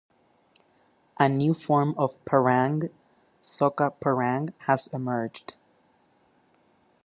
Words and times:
A 1.19 1.29
new 1.29 1.53
form 1.53 1.93
of 1.95 2.17
parang, 2.25 2.89
soca 3.43 3.91
parang, 4.01 4.49
has 4.65 4.87
emerged. 4.87 5.57